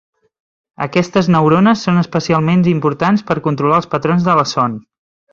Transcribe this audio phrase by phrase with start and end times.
[0.85, 4.79] Aquestes neurones són especialment importants per a controlar els patrons de la son.